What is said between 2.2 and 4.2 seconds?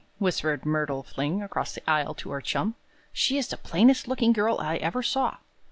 her chum. "She is the plainest